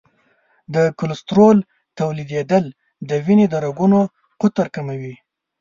د 0.73 0.75
کلسترول 0.99 1.57
تولیدېدل 1.99 2.65
د 3.09 3.11
وینې 3.25 3.45
د 3.49 3.55
رګونو 3.65 3.99
قطر 4.41 4.65
کموي. 4.75 5.15